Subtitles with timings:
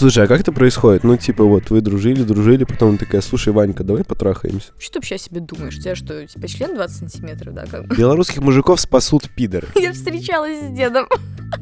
[0.00, 1.04] Слушай, а как это происходит?
[1.04, 4.72] Ну, типа, вот вы дружили, дружили, потом такая, слушай, Ванька, давай потрахаемся.
[4.78, 5.76] Что ты вообще о себе думаешь?
[5.76, 7.66] У тебя что, типа член 20 сантиметров, да?
[7.66, 7.94] Как бы?
[7.94, 9.68] Белорусских мужиков спасут пидоры.
[9.74, 11.06] Я встречалась с дедом.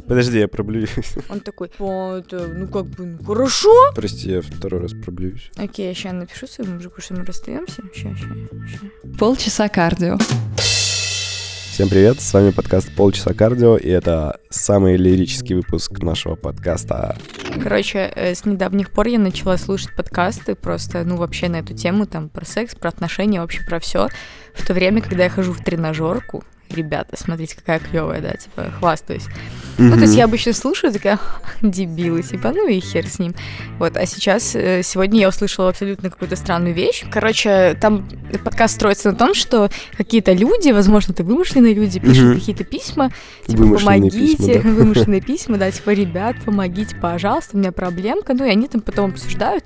[0.06, 0.90] Подожди, я проблююсь.
[1.28, 3.72] Он такой, «А, это, ну как бы, ну хорошо.
[3.96, 5.50] Прости, я второй раз проблююсь.
[5.56, 7.82] Окей, я сейчас напишу своему мужику, что мы расстаемся.
[7.92, 8.28] Сейчас, сейчас,
[8.68, 9.18] сейчас.
[9.18, 10.16] Полчаса кардио.
[11.78, 17.16] Всем привет, с вами подкаст «Полчаса кардио», и это самый лирический выпуск нашего подкаста.
[17.62, 22.06] Короче, э, с недавних пор я начала слушать подкасты просто, ну, вообще на эту тему,
[22.06, 24.08] там, про секс, про отношения, вообще про все.
[24.54, 29.26] В то время, когда я хожу в тренажерку, ребята, смотрите, какая клевая, да, типа, хвастаюсь.
[29.78, 31.18] Ну, то есть я обычно слушаю, такая,
[31.62, 33.34] дебилы, типа, ну и хер с ним.
[33.78, 37.04] Вот, а сейчас, э, сегодня я услышала абсолютно какую-то странную вещь.
[37.10, 38.08] Короче, там
[38.44, 43.10] подкаст строится на том, что какие-то люди, возможно, это вымышленные люди, пишут какие-то письма,
[43.46, 44.70] типа, Вымышленные помогите, письма, да.
[44.78, 49.10] вымышленные письма, да, типа, ребят, помогите, пожалуйста, у меня проблемка, ну, и они там потом
[49.10, 49.64] обсуждают,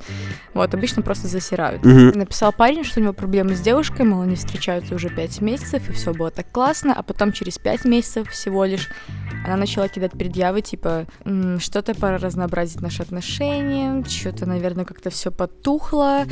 [0.52, 1.82] вот, обычно просто засирают.
[1.84, 5.92] Написал парень, что у него проблемы с девушкой, мол, они встречаются уже пять месяцев, и
[5.92, 8.88] все было так классно, а потом через пять месяцев всего лишь
[9.44, 15.30] она начала кидать предъявы, типа, «М, что-то пора разнообразить наши отношения, что-то, наверное, как-то все
[15.30, 16.24] потухло.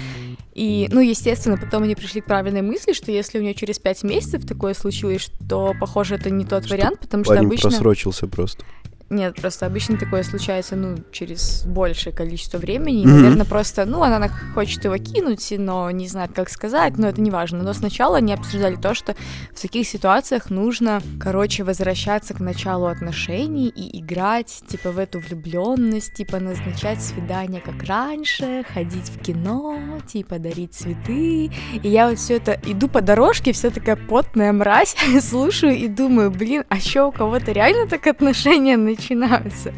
[0.55, 4.03] И, ну, естественно, потом они пришли к правильной мысли, что если у нее через пять
[4.03, 7.71] месяцев такое случилось, то, похоже, это не тот Что вариант, потому что обычно...
[7.71, 8.65] просрочился просто.
[9.11, 13.03] Нет, просто обычно такое случается, ну, через большее количество времени.
[13.03, 13.23] И, Мгм.
[13.23, 17.21] наверное, просто, ну, она на- хочет его кинуть, но не знает, как сказать, но это
[17.21, 17.65] не важно.
[17.65, 19.17] Но сначала они обсуждали то, что
[19.53, 26.15] в таких ситуациях нужно, короче, возвращаться к началу отношений и играть, типа, в эту влюбленность,
[26.15, 31.51] типа, назначать свидания как раньше, ходить в кино, типа, дарить цветы.
[31.83, 36.31] И я вот все это иду по дорожке, вся такая потная мразь, слушаю и думаю,
[36.31, 39.00] блин, а что у кого-то реально так отношения начинаются?
[39.01, 39.73] начинаются.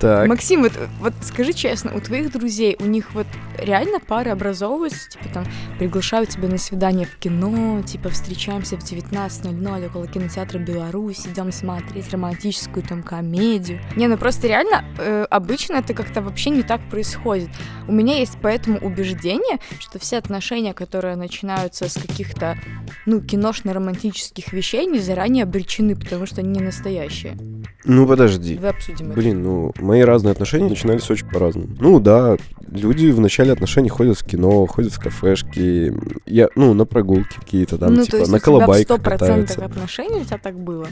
[0.00, 3.26] Так, Максим, вот, вот скажи честно, у твоих друзей, у них вот
[3.58, 5.44] реально пары образовываются, типа там
[5.78, 12.10] приглашают тебя на свидание в кино, типа встречаемся в 19.00 около кинотеатра Беларусь, идем смотреть
[12.10, 13.80] романтическую там комедию.
[13.94, 17.50] Не, ну просто реально э, обычно это как-то вообще не так происходит.
[17.86, 22.56] У меня есть поэтому убеждение, что все отношения, которые начинаются с каких-то,
[23.04, 27.36] ну, киношно-романтических вещей, не заранее обречены, потому что они не настоящие.
[27.84, 28.54] ну подожди.
[28.54, 29.14] Давай обсудим это.
[29.14, 31.68] Блин, ну, мои разные отношения начинались очень по-разному.
[31.80, 32.36] Ну, да,
[32.70, 35.92] люди в начале отношений ходят в кино, ходят в кафешки,
[36.26, 38.98] я, ну, на прогулки какие-то там, ну, типа, то есть на у тебя в колобайках
[38.98, 39.64] 100% катаются.
[39.64, 40.86] отношений у тебя так было?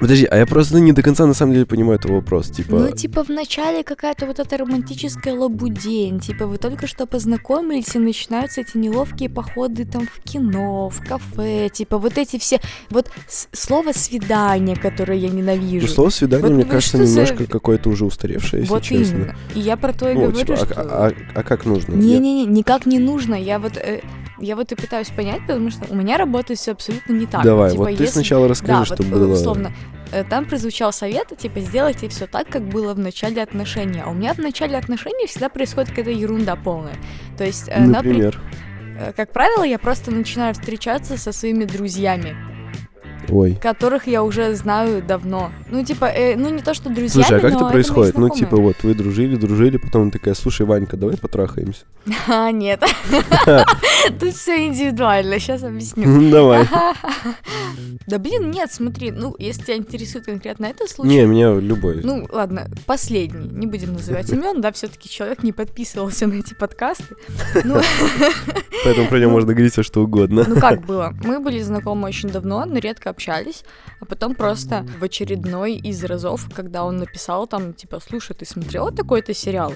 [0.00, 2.76] Подожди, а я просто не до конца на самом деле понимаю этот вопрос, типа...
[2.78, 7.98] Ну, типа, в начале какая-то вот эта романтическая лабудень, типа, вы только что познакомились, и
[7.98, 12.60] начинаются эти неловкие походы там в кино, в кафе, типа, вот эти все,
[12.90, 13.10] вот
[13.52, 15.86] слово «свидание», которое я ненавижу.
[15.88, 19.14] Ну, слово свидание, Вот мне кажется, что за- немножко какое-то уже устаревшее, если вот честно.
[19.16, 19.36] именно.
[19.54, 20.74] И я про то и Ну, говорю, типа, а- что...
[20.80, 21.92] а, а- а как нужно?
[21.94, 23.34] Я- Не-не-не, никак не нужно.
[23.34, 24.00] Я вот, э,
[24.40, 27.42] я вот и пытаюсь понять, потому что у меня работает все абсолютно не так.
[27.42, 29.32] Давай, Типа, вот ты если- сначала расскажи, Да, что вот, было.
[29.34, 29.72] условно,
[30.12, 34.00] э, там прозвучал совет, типа, сделайте все так, как было в начале отношений.
[34.04, 36.96] А у меня в начале отношений всегда происходит какая-то ерунда полная.
[37.36, 38.40] То есть, э, напри- Например.
[39.00, 42.36] э, как правило, я просто начинаю встречаться со своими друзьями,
[43.30, 43.58] Ой.
[43.60, 45.50] которых я уже знаю давно.
[45.70, 48.16] Ну, типа, э, ну не то, что друзья, Слушай, а как это происходит?
[48.16, 51.84] Ну, типа, вот вы дружили, дружили, потом такая, слушай, Ванька, давай потрахаемся.
[52.28, 52.82] А, нет.
[54.20, 56.06] Тут все индивидуально, сейчас объясню.
[56.06, 56.66] Ну, Давай.
[58.06, 62.00] Да блин, нет, смотри, ну, если тебя интересует конкретно этот случай, Не, меня любой.
[62.02, 67.16] Ну, ладно, последний, не будем называть имен, да, все-таки человек не подписывался на эти подкасты.
[67.64, 67.78] Ну,
[68.84, 70.44] Поэтому про него можно говорить все что угодно.
[70.48, 71.12] ну как было?
[71.22, 73.62] Мы были знакомы очень давно, но редко общались,
[74.00, 78.90] а потом просто в очередной из разов, когда он написал там, типа, слушай, ты смотрела
[78.90, 79.74] такой-то сериал?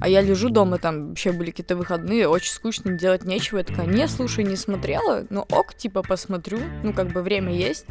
[0.00, 3.58] А я лежу дома, там вообще были какие-то выходные, очень скучно, делать нечего.
[3.58, 7.86] Я такая, не, слушай, не смотрела, ну ок, типа, посмотрю, ну как бы время есть.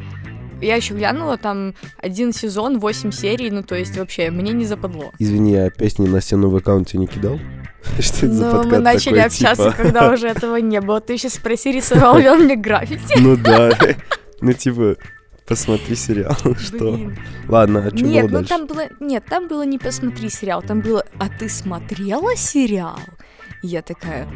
[0.61, 5.11] Я еще глянула, там один сезон, восемь серий, ну то есть вообще мне не западло.
[5.19, 7.39] Извини, я песни на стену в аккаунте не кидал?
[7.99, 9.83] Что это за Но Ну, мы начали такой, общаться, типа?
[9.83, 11.01] когда уже этого не было.
[11.01, 13.19] Ты еще спроси, рисовал ли он мне граффити.
[13.19, 13.71] Ну да.
[14.41, 14.97] Ну типа,
[15.45, 16.99] посмотри сериал, что?
[17.47, 18.87] Ладно, а что Нет, ну там было...
[18.99, 22.99] Нет, там было не посмотри сериал, там было «А ты смотрела сериал?»
[23.61, 24.27] И я такая...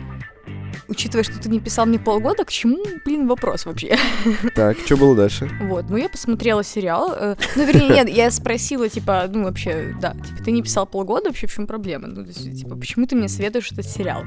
[0.87, 3.95] Учитывая, что ты не писал мне полгода, к чему, блин, вопрос вообще?
[4.55, 5.47] Так, что было дальше?
[5.61, 7.13] Вот, ну я посмотрела сериал.
[7.15, 11.27] э, ну, вернее, нет, я спросила, типа, ну, вообще, да, типа, ты не писал полгода,
[11.27, 12.07] вообще в чем проблема?
[12.07, 14.23] Ну, то есть, типа, почему ты мне советуешь этот сериал?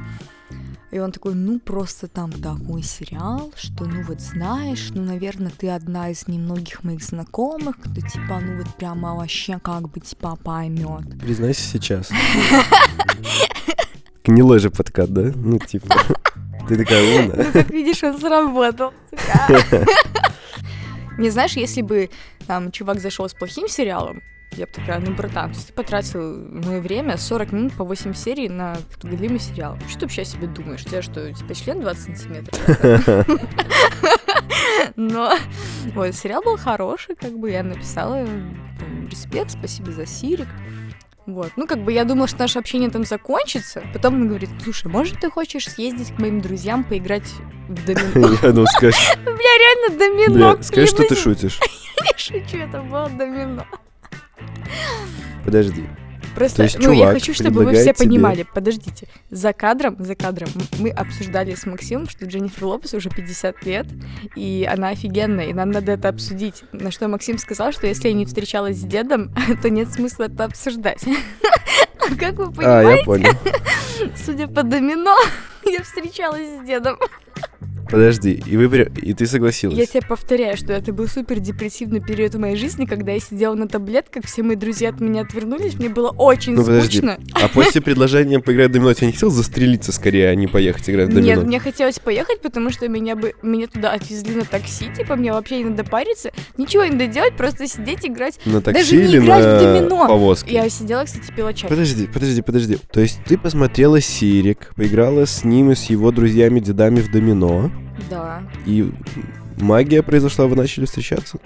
[0.92, 5.70] И он такой, ну, просто там такой сериал, что, ну, вот знаешь, ну, наверное, ты
[5.70, 11.18] одна из немногих моих знакомых, кто, типа, ну, вот прямо вообще как бы, типа, поймет.
[11.18, 12.10] Признайся сейчас.
[14.24, 15.32] гнилой же подкат, да?
[15.34, 15.94] Ну, типа,
[16.68, 17.46] ты такая умная.
[17.46, 18.92] Ну, как видишь, он сработал.
[21.18, 22.10] Не знаешь, если бы
[22.46, 24.22] там чувак зашел с плохим сериалом,
[24.56, 28.76] я бы такая, ну, братан, ты потратил мое время 40 минут по 8 серий на
[29.02, 29.78] галимый сериал.
[29.88, 30.82] Что ты вообще о себе думаешь?
[30.82, 33.26] У тебя что, у тебя член 20 сантиметров?
[34.96, 35.32] Но
[35.94, 38.26] вот, сериал был хороший, как бы я написала
[39.10, 40.48] респект, спасибо за сирик.
[41.24, 41.52] Вот.
[41.56, 43.82] Ну, как бы я думала, что наше общение там закончится.
[43.92, 47.28] Потом он говорит, слушай, может, ты хочешь съездить к моим друзьям поиграть
[47.68, 48.36] в домино?
[48.42, 50.54] Я думал, скажешь, Бля, реально домино.
[50.54, 51.60] бля, скажи, что ты шутишь.
[52.04, 53.64] Я шучу, это было домино.
[55.44, 55.84] Подожди.
[56.34, 58.46] Просто, То есть ну, я хочу, чтобы вы все тебе- понимали.
[58.54, 59.06] Подождите.
[59.30, 60.48] За кадром, за кадром
[60.78, 63.86] мы обсуждали с Максимом, что Дженнифер Лопес уже 50 лет,
[64.34, 66.64] и она офигенная, и нам надо это обсудить.
[66.72, 69.30] На что Максим сказал, что если я не встречалась с дедом,
[69.62, 71.04] то нет смысла это обсуждать.
[72.04, 73.38] А Как вы А, понимаете,
[74.16, 75.16] судя по домино,
[75.64, 76.96] я встречалась с дедом.
[77.92, 79.76] Подожди, и вы и ты согласилась?
[79.78, 83.54] Я тебе повторяю, что это был супер депрессивный период в моей жизни, когда я сидела
[83.54, 86.98] на таблетках, все мои друзья от меня отвернулись, мне было очень Ну, подожди.
[86.98, 87.18] скучно.
[87.34, 91.10] А после предложения поиграть в домино, ты не хотел застрелиться скорее, а не поехать играть
[91.10, 91.34] в домино?
[91.34, 95.30] Нет, мне хотелось поехать, потому что меня бы меня туда отвезли на такси, типа мне
[95.32, 98.40] вообще не надо париться, ничего не надо делать, просто сидеть играть.
[98.46, 100.08] На Даже такси не или играть в на домино.
[100.08, 100.54] повозке?
[100.54, 101.68] Я сидела, кстати, пила чай.
[101.68, 102.78] Подожди, подожди, подожди.
[102.90, 107.70] То есть ты посмотрела Сирик, поиграла с ним и с его друзьями-дедами в домино,
[108.10, 108.42] Да.
[108.66, 108.92] и
[109.58, 111.38] магия произошла, вы начали встречаться?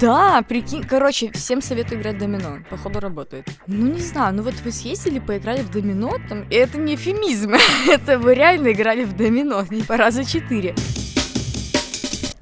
[0.00, 2.58] Да, прикинь, короче, всем советую играть в домино.
[2.68, 3.48] Походу работает.
[3.66, 7.54] Ну не знаю, ну вот вы съездили, поиграли в домино, там, и это не эфемизм,
[7.88, 10.74] это вы реально играли в домино, не по раза четыре.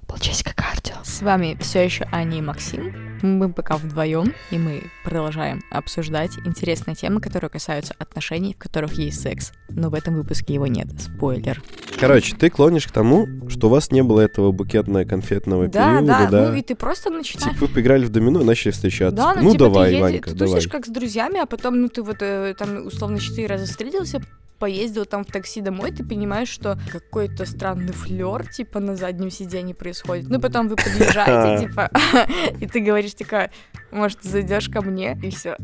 [0.09, 0.97] Полчасика кардио.
[1.05, 3.06] С вами все еще Аня и Максим.
[3.23, 9.21] Мы пока вдвоем, и мы продолжаем обсуждать интересные темы, которые касаются отношений, в которых есть
[9.21, 9.53] секс.
[9.69, 10.89] Но в этом выпуске его нет.
[10.99, 11.63] Спойлер.
[11.99, 16.51] Короче, ты клонишь к тому, что у вас не было этого букетно-конфетного Да, периода, да,
[16.51, 19.17] ну и ты просто начинаешь Типа вы поиграли в домино и начали встречаться.
[19.17, 20.55] Да, ну, ну типа давай, ты едешь, Ванька, ты давай.
[20.55, 24.21] тусишь как с друзьями, а потом, ну, ты вот э, там условно четыре раза встретился,
[24.59, 29.75] поездил там в такси домой, ты понимаешь, что какой-то странный флер, типа, на заднем сиденье
[29.75, 30.29] происходит.
[30.29, 31.91] Ну, потом вы подъезжаете, типа,
[32.61, 33.51] и ты говоришь, такая,
[33.91, 35.57] может, зайдешь ко мне, и все.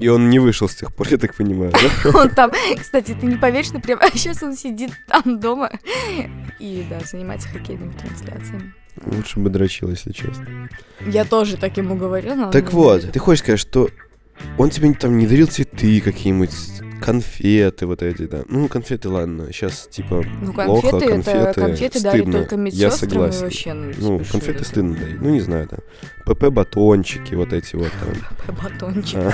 [0.00, 2.10] И он не вышел с тех пор, я так понимаю, да?
[2.18, 5.70] Он там, кстати, ты не поверишь, что прямо сейчас он сидит там дома
[6.58, 8.74] и, да, занимается хоккейными трансляциями.
[9.04, 10.68] Лучше бы дрочил, если честно.
[11.06, 12.46] Я тоже так ему говорю, но...
[12.46, 13.88] он Так вот, ты хочешь сказать, что
[14.56, 16.52] он тебе там не дарил цветы какие-нибудь,
[17.00, 18.42] конфеты вот эти, да.
[18.48, 22.32] Ну, конфеты, ладно, сейчас типа Ну, плохо, конфеты, это конфеты стыдно.
[22.40, 23.40] только Я медсестрам согласен.
[23.42, 24.64] вообще, ну, Ну, смешно, конфеты да.
[24.64, 25.20] стыдно дарить.
[25.20, 25.78] Ну, не знаю, да.
[26.26, 27.90] ПП-батончики, вот эти вот
[28.46, 28.54] там.
[28.56, 29.16] Батончик.
[29.18, 29.32] А,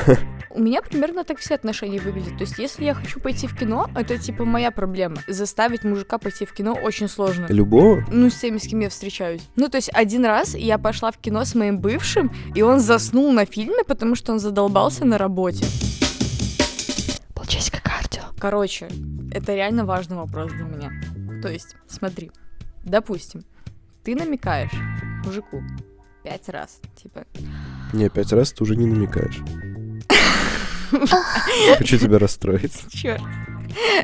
[0.50, 2.38] У меня примерно так все отношения выглядят.
[2.38, 5.16] То есть, если я хочу пойти в кино, это типа моя проблема.
[5.26, 7.46] Заставить мужика пойти в кино очень сложно.
[7.48, 8.04] Любого?
[8.12, 9.42] Ну, с теми, с кем я встречаюсь.
[9.56, 13.32] Ну, то есть, один раз я пошла в кино с моим бывшим, и он заснул
[13.32, 15.64] на фильме, потому что он задолбался на работе.
[18.44, 18.88] Короче,
[19.32, 20.92] это реально важный вопрос для меня.
[21.40, 22.30] То есть, смотри,
[22.84, 23.42] допустим,
[24.02, 24.70] ты намекаешь
[25.24, 25.62] мужику
[26.22, 27.24] пять раз, типа,
[27.94, 29.40] Не, пять раз ты уже не намекаешь.
[31.78, 32.84] Хочу тебя расстроить.
[32.90, 33.22] черт.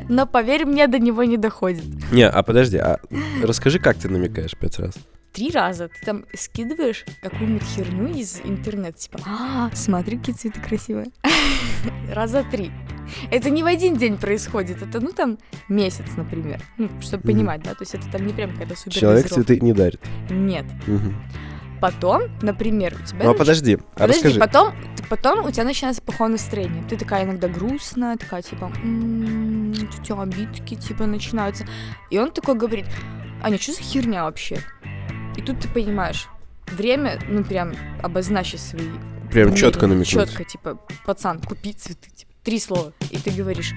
[0.09, 1.85] Но поверь мне, до него не доходит.
[2.11, 2.99] Не, а подожди, а
[3.43, 4.95] расскажи, как ты намекаешь пять раз?
[5.33, 11.11] Три раза ты там скидываешь какую-нибудь херню из интернета, типа, а, смотри, какие цветы красивые.
[12.11, 12.71] Раза три.
[13.29, 15.37] Это не в один день происходит, это, ну, там,
[15.69, 16.61] месяц, например.
[16.77, 19.73] Ну, чтобы понимать, да, то есть это там не прям какая-то супер Человек цветы не
[19.73, 20.01] дарит.
[20.29, 20.65] Нет.
[21.79, 23.23] Потом, например, у тебя...
[23.23, 24.39] Ну, а подожди, а Подожди, расскажи.
[24.39, 24.75] потом,
[25.09, 26.83] потом у тебя начинается плохое настроение.
[26.87, 31.65] Ты такая иногда грустная, такая типа, «М, у тебя обидки типа начинаются.
[32.11, 32.85] И он такой говорит,
[33.41, 34.59] Аня, что за херня вообще?
[35.35, 36.27] И тут ты понимаешь,
[36.67, 38.85] время, ну прям обозначить свои
[39.31, 40.07] Прям четко намекнуть.
[40.29, 42.93] Четко, типа, пацан, купи цветы, типа, три слова.
[43.11, 43.73] И ты говоришь,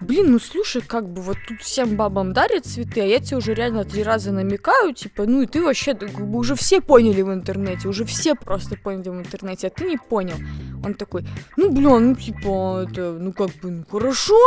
[0.00, 3.54] блин, ну слушай, как бы вот тут всем бабам дарят цветы, а я тебе уже
[3.54, 7.32] реально три раза намекаю, типа, ну и ты вообще, как бы уже все поняли в
[7.32, 10.36] интернете, уже все просто поняли в интернете, а ты не понял.
[10.84, 14.38] Он такой, ну, блин, ну, типа, это, ну, как бы, ну, хорошо.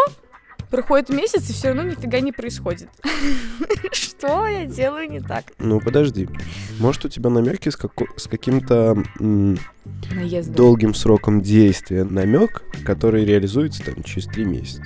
[0.71, 2.87] Проходит месяц, и все равно нифига не происходит.
[3.91, 5.45] Что я делаю не так?
[5.59, 6.29] Ну, подожди.
[6.79, 9.57] Может, у тебя намеки с, како- с каким-то м,
[10.47, 14.81] долгим сроком действия намек, который реализуется там через три месяца.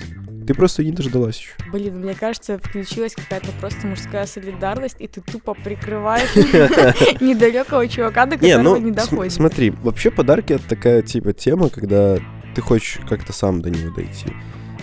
[0.46, 1.52] Ты просто не дождалась еще.
[1.72, 6.34] Блин, мне кажется, включилась какая-то просто мужская солидарность, и ты тупо прикрываешь
[7.20, 9.32] недалекого чувака, до Не, которого ну, не доходит.
[9.32, 12.18] смотри, вообще подарки это такая типа тема, когда
[12.54, 14.32] ты хочешь как-то сам до него дойти.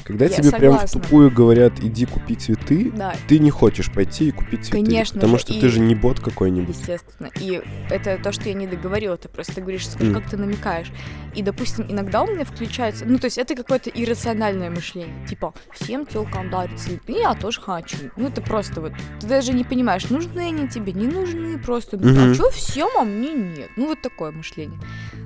[0.03, 1.01] Когда Я тебе прям в согласна.
[1.01, 4.83] тупую говорят, иди купи цветы, Да, ты не хочешь пойти и купить цветы.
[4.83, 6.75] Конечно Потому же, что и- ты же не бот какой-нибудь.
[6.77, 7.29] естественно.
[7.39, 10.13] И это то, что я не договорила, ты просто говоришь, Мгм.
[10.13, 10.91] как ты намекаешь.
[11.35, 15.25] И, допустим, иногда у меня включается, ну, то есть это какое-то иррациональное мышление.
[15.27, 17.97] Типа, всем телкам дарят цветы, я тоже хочу.
[18.17, 22.09] Ну, это просто вот, ты даже не понимаешь, нужны они тебе, не нужны, просто, ну,
[22.11, 22.31] Мгм.
[22.31, 23.69] а что всем, а мне нет.
[23.77, 24.79] Ну, вот такое мышление.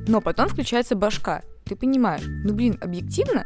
[0.08, 1.42] Но потом включается башка.
[1.66, 3.46] Ты понимаешь, ну, блин, объективно,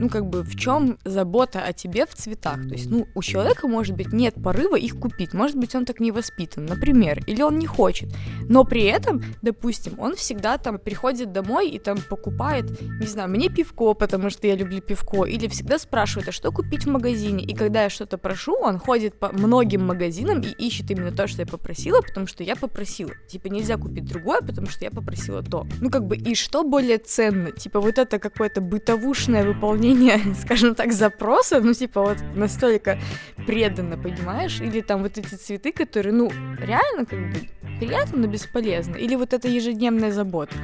[0.00, 2.56] ну, как бы, в чем забота о тебе в цветах?
[2.66, 5.34] То есть, ну, у человека, может быть, нет порыва их купить.
[5.34, 8.08] Может быть, он так не воспитан, например, или он не хочет.
[8.48, 13.50] Но при этом, допустим, он всегда там приходит домой и там покупает, не знаю, мне
[13.50, 17.44] пивко, потому что я люблю пивко, или всегда спрашивает, а что купить в магазине?
[17.44, 21.42] И когда я что-то прошу, он ходит по многим магазинам и ищет именно то, что
[21.42, 23.12] я попросила, потому что я попросила.
[23.28, 25.66] Типа, нельзя купить другое, потому что я попросила то.
[25.80, 27.50] Ну, как бы, и что более ценно?
[27.52, 29.89] Типа, вот это какое-то бытовушное выполнение,
[30.42, 32.98] скажем так, запроса, ну, типа, вот настолько
[33.46, 34.60] преданно, понимаешь?
[34.60, 38.96] Или там вот эти цветы, которые, ну, реально, как бы, приятно, но бесполезно.
[38.96, 40.54] Или вот эта ежедневная забота.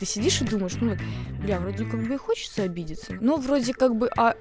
[0.00, 0.96] Ты сидишь и думаешь, ну,
[1.42, 4.36] бля, вроде как бы и хочется обидеться, но вроде как бы, а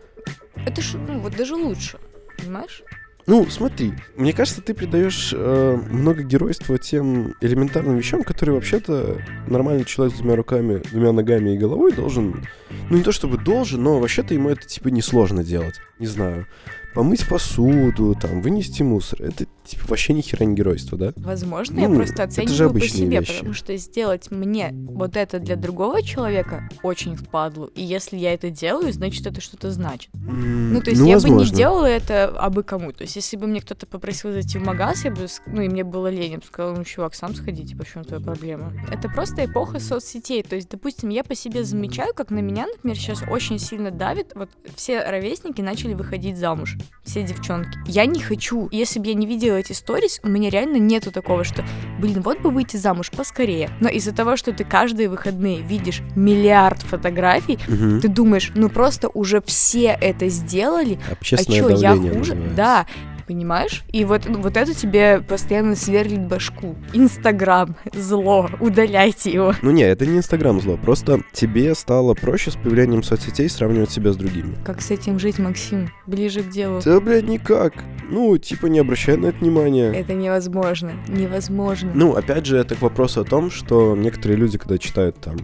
[0.66, 1.98] это ж, ну, вот даже лучше,
[2.38, 2.84] понимаешь?
[3.28, 9.84] Ну, смотри, мне кажется, ты придаешь э, много геройства тем элементарным вещам, которые вообще-то нормальный
[9.84, 12.48] человек с двумя руками, двумя ногами и головой должен,
[12.90, 15.76] ну не то чтобы должен, но вообще-то ему это типа несложно делать.
[16.00, 16.48] Не знаю,
[16.98, 19.22] помыть посуду, там, вынести мусор.
[19.22, 21.14] Это типа вообще ни хера не геройство, да?
[21.18, 23.34] Возможно, я Ну, просто это же оцениваю по себе, вещи.
[23.34, 27.66] потому что сделать мне вот это для другого человека очень впадлу.
[27.76, 30.10] И если я это делаю, значит, это что-то значит.
[30.16, 31.56] Ну, то есть я бы не возможно.
[31.56, 32.92] делала это абы кому.
[32.94, 35.84] То есть если бы мне кто-то попросил зайти в магаз, я бы, ну, и мне
[35.84, 38.74] было лень, я бы сказала, ну, чувак, сам сходи, типа, в чем твоя проблема?
[38.92, 40.42] Это просто эпоха соцсетей.
[40.42, 44.32] То есть, допустим, я по себе замечаю, как на меня, например, сейчас очень сильно давит.
[44.34, 46.76] Вот все ровесники начали выходить замуж.
[47.04, 47.78] Все девчонки.
[47.86, 48.68] Я не хочу.
[48.72, 51.64] Если бы я не видела эти сторис, у меня реально нету такого, что,
[52.00, 53.70] блин, вот бы выйти замуж поскорее.
[53.80, 58.02] Но из-за того, что ты каждые выходные видишь миллиард фотографий, Мгм.
[58.02, 62.36] ты думаешь, ну просто уже все это сделали, Общественное а чё, я хуже?
[62.56, 62.86] Да,
[63.28, 63.84] понимаешь?
[63.92, 66.76] И вот, ну, вот это тебе постоянно сверлит башку.
[66.94, 69.54] Инстаграм, зло, удаляйте его.
[69.62, 74.14] Ну не, это не Инстаграм зло, просто тебе стало проще с появлением соцсетей сравнивать себя
[74.14, 74.56] с другими.
[74.66, 75.90] Как с этим жить, Максим?
[76.06, 76.82] Ближе к делу.
[76.84, 77.74] Да, блядь, никак.
[78.10, 79.92] Ну, типа, не обращай на это внимания.
[79.92, 80.94] Это невозможно.
[81.08, 81.92] Невозможно.
[81.94, 85.36] Ну, опять же, это к вопросу о том, что некоторые люди, когда читают там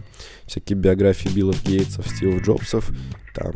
[0.46, 2.92] всякие биографии Биллов Гейтсов, Стивов Джобсов,
[3.34, 3.52] там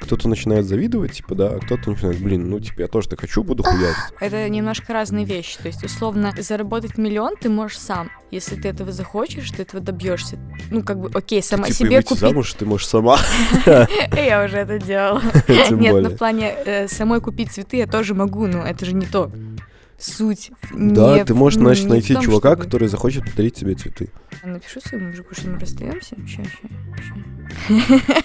[0.00, 3.42] кто-то начинает завидовать, типа, да, а кто-то начинает, блин, ну, типа, я тоже так хочу,
[3.42, 3.96] буду хуять.
[4.20, 5.58] Это немножко разные вещи.
[5.58, 8.10] То есть, условно, заработать миллион ты можешь сам.
[8.30, 10.38] Если ты этого захочешь, ты этого добьешься.
[10.70, 12.18] Ну, как бы, окей, сама типа, и себе купить.
[12.18, 13.18] замуж ты можешь сама.
[13.66, 15.22] Я уже это делала.
[15.70, 19.06] Нет, ну в плане э, самой купить цветы я тоже могу, но это же не
[19.06, 19.30] то.
[19.98, 20.50] Суть.
[20.72, 24.10] Да, не ты можешь, значит, не найти том, чувака, чтобы- который захочет подарить тебе цветы.
[24.44, 26.16] Напишу своему мужику, что мы расстаемся.
[26.26, 26.52] Ща, ща,
[27.68, 28.14] ща.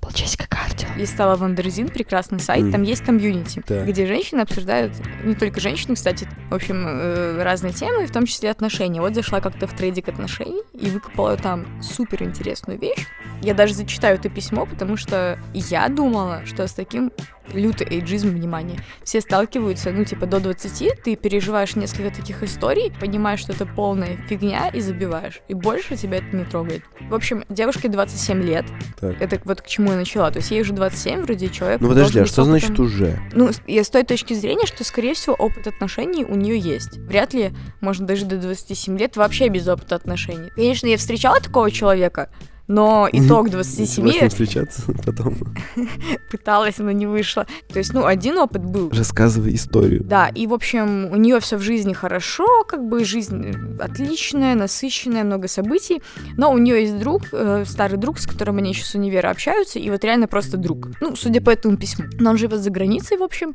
[0.00, 0.88] Полчасика кардио.
[0.96, 2.72] Листала Wonderzine, прекрасный сайт, Мгм.
[2.72, 3.86] там есть комьюнити, Так.
[3.86, 4.92] где женщины обсуждают,
[5.24, 9.00] не только женщины, кстати, в общем, э, разные темы, в том числе отношения.
[9.00, 13.06] Вот зашла как-то в тредик отношений и выкопала там супер интересную вещь.
[13.42, 17.12] Я даже зачитаю это письмо, потому что я думала, что с таким
[17.52, 23.40] лютый эйджизм, внимание, все сталкиваются, ну, типа, до 20, ты переживаешь несколько таких историй, понимаешь,
[23.40, 25.40] что это полная фигня и забиваешь.
[25.48, 26.82] И больше тебя это не трогает.
[27.08, 28.64] В общем, девушке 27 лет.
[29.00, 29.20] Так.
[29.20, 30.30] Это вот к чему я начала.
[30.30, 31.80] То есть ей уже 27, вроде человек.
[31.80, 32.86] Ну подожди, а что значит опытом.
[32.86, 33.20] уже?
[33.32, 36.98] Ну, я с той точки зрения, что, скорее всего, опыт отношений у нее есть.
[36.98, 40.50] Вряд ли можно даже до 27 лет вообще без опыта отношений.
[40.54, 42.30] Конечно, я встречала такого человека,
[42.68, 45.36] но итог 27 С ним встречаться потом.
[46.30, 47.46] пыталась, но не вышло.
[47.68, 48.90] То есть, ну, один опыт был.
[48.90, 50.04] Рассказывай историю.
[50.04, 54.54] Да, и, в общем, у нее все в жизни хорошо, как бы жизнь э, отличная,
[54.54, 56.02] насыщенная, много событий,
[56.36, 59.78] но у нее есть друг, э, старый друг, с которым они еще с универа общаются,
[59.78, 60.88] и вот реально просто друг.
[61.00, 62.04] Ну, судя по этому письму.
[62.20, 63.54] Но он живет за границей, в общем,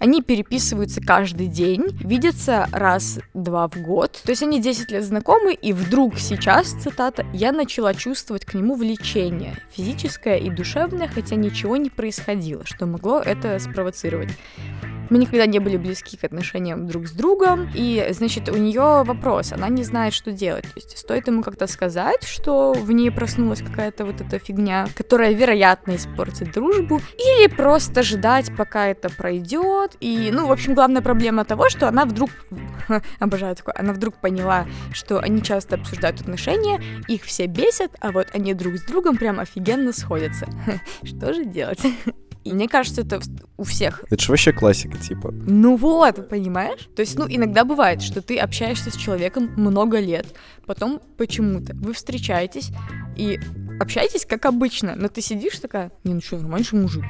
[0.00, 4.18] они переписываются каждый день, видятся раз-два в год.
[4.24, 8.74] То есть они 10 лет знакомы, и вдруг сейчас, цитата, «я начала чувствовать к нему
[8.74, 14.30] влечение, физическое и душевное, хотя ничего не происходило, что могло это спровоцировать».
[15.10, 19.52] Мы никогда не были близки к отношениям друг с другом, и, значит, у нее вопрос,
[19.52, 20.62] она не знает, что делать.
[20.62, 25.32] То есть стоит ему как-то сказать, что в ней проснулась какая-то вот эта фигня, которая,
[25.32, 29.96] вероятно, испортит дружбу, или просто ждать, пока это пройдет.
[29.98, 32.30] И, ну, в общем, главная проблема того, что она вдруг,
[33.18, 38.28] обожаю такое, она вдруг поняла, что они часто обсуждают отношения, их все бесят, а вот
[38.32, 40.46] они друг с другом прям офигенно сходятся.
[41.02, 41.80] Что же делать?
[42.44, 43.20] И мне кажется, это
[43.58, 44.04] у всех.
[44.08, 45.30] Это же вообще классика, типа.
[45.32, 46.88] Ну вот, понимаешь?
[46.96, 50.26] То есть, ну, иногда бывает, что ты общаешься с человеком много лет,
[50.66, 52.70] потом почему-то вы встречаетесь
[53.16, 53.38] и
[53.78, 57.04] общаетесь как обычно, но ты сидишь такая, не, ну что, нормальный мужик.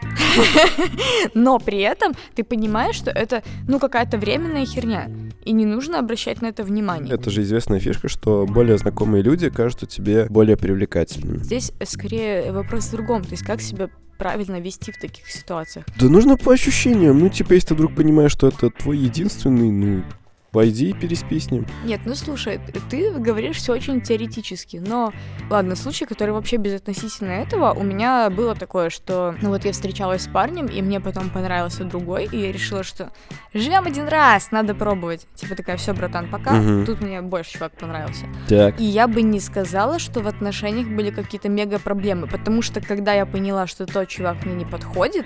[1.34, 5.10] Но при этом ты понимаешь, что это, ну, какая-то временная херня,
[5.44, 7.12] и не нужно обращать на это внимание.
[7.14, 11.38] Это же известная фишка, что более знакомые люди кажутся тебе более привлекательными.
[11.38, 15.86] Здесь скорее вопрос в другом, то есть как себя правильно вести в таких ситуациях?
[15.98, 17.18] Да нужно по ощущениям.
[17.18, 20.04] Ну, типа, если ты вдруг понимаешь, что это твой единственный, ну,
[20.52, 21.66] Пойди и переспи с ним.
[21.84, 25.12] Нет, ну слушай, ты говоришь все очень теоретически, но
[25.48, 30.22] ладно, случай, который вообще безотносительно этого, у меня было такое, что, ну вот я встречалась
[30.22, 33.12] с парнем, и мне потом понравился другой, и я решила, что
[33.54, 35.26] живем один раз, надо пробовать.
[35.34, 36.58] Типа такая, все, братан, пока.
[36.58, 36.86] Угу.
[36.86, 38.26] Тут мне больше чувак понравился.
[38.48, 38.80] Так.
[38.80, 43.12] И я бы не сказала, что в отношениях были какие-то мега проблемы, потому что когда
[43.12, 45.24] я поняла, что тот чувак мне не подходит,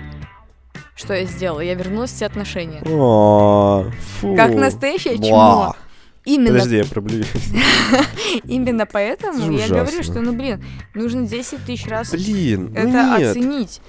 [0.95, 1.59] что я сделала?
[1.59, 2.81] Я вернулась в все отношения.
[2.85, 3.85] О,
[4.19, 4.35] фу.
[4.35, 5.75] Как настоящее чмо.
[6.23, 6.53] Именно...
[6.53, 7.27] Подожди, я проблюсь.
[8.45, 10.63] Именно поэтому я говорю, что, ну, блин,
[10.95, 13.29] нужно 10 тысяч раз блин, это ну нет.
[13.29, 13.81] оценить.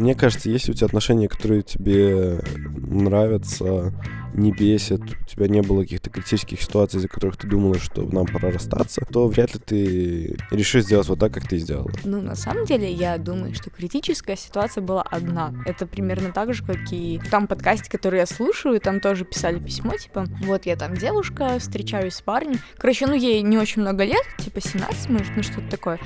[0.00, 3.92] Мне кажется, если у тебя отношения, которые тебе нравятся,
[4.40, 8.26] не бесит, у тебя не было каких-то критических ситуаций, из-за которых ты думала, что нам
[8.26, 11.90] пора расстаться, то вряд ли ты решишь сделать вот так, как ты сделала.
[12.04, 15.54] Ну, на самом деле, я думаю, что критическая ситуация была одна.
[15.66, 19.58] Это примерно так же, как и в том подкасте, который я слушаю, там тоже писали
[19.58, 22.58] письмо, типа, вот я там девушка, встречаюсь с парнем.
[22.76, 26.00] Короче, ну, ей не очень много лет, типа 17, может, ну, что-то такое.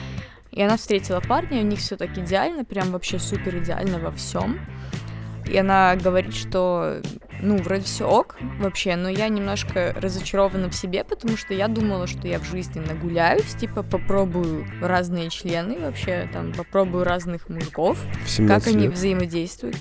[0.51, 4.61] И она встретила парня, у них все так идеально, прям вообще супер идеально во всем.
[5.47, 7.01] И она говорит, что,
[7.41, 12.07] ну, вроде все ок вообще, но я немножко разочарована в себе, потому что я думала,
[12.07, 17.99] что я в жизни нагуляюсь, типа попробую разные члены вообще, там, попробую разных мужиков,
[18.49, 19.77] как они взаимодействуют.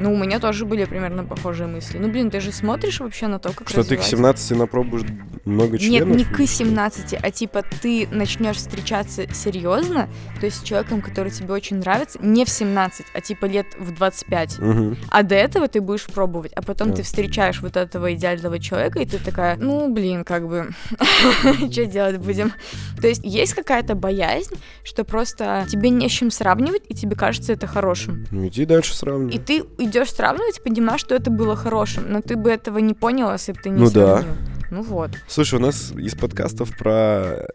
[0.00, 1.98] Ну, у меня тоже были примерно похожие мысли.
[1.98, 5.02] Ну, блин, ты же смотришь вообще на то, как Что ты к 17 напробуешь
[5.44, 6.16] много членов?
[6.16, 10.08] Нет, не к 17, а типа ты начнешь встречаться серьезно,
[10.40, 13.94] то есть с человеком, который тебе очень нравится, не в 17, а типа лет в
[13.94, 14.58] 25.
[14.58, 14.96] Угу.
[15.10, 16.96] А до этого ты будешь пробовать, а потом да.
[16.96, 20.70] ты встречаешь вот этого идеального человека, и ты такая, ну, блин, как бы,
[21.70, 22.52] что делать будем?
[23.00, 27.52] То есть есть какая-то боязнь, что просто тебе не с чем сравнивать, и тебе кажется
[27.52, 28.26] это хорошим.
[28.30, 29.34] Ну, иди дальше сравнивай.
[29.34, 33.32] И ты идешь сравнивать, понимаешь, что это было хорошим, но ты бы этого не понял,
[33.32, 34.32] если бы ты не ну, сравнил.
[34.32, 34.58] Да.
[34.70, 35.10] Ну вот.
[35.26, 37.48] Слушай, у нас из подкастов про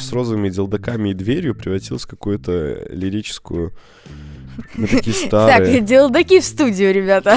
[0.00, 3.72] с розовыми делдаками и дверью превратилось в какую-то лирическую...
[4.74, 5.78] Мы такие старые.
[5.78, 7.36] Так, делдаки в студию, ребята.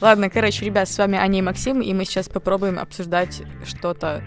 [0.00, 4.22] Ладно, короче, ребят, с вами Аня и Максим, и мы сейчас попробуем обсуждать что-то